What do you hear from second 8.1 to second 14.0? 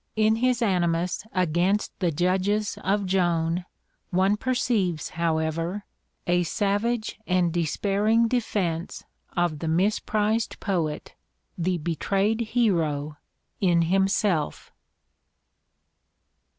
defense of the misprized poet, the betrayed hero, in